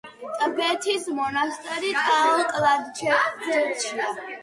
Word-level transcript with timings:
ტბეთის 0.43 1.05
მონასტერი 1.19 1.93
ტაო-კლარჯეთშია 2.01 4.05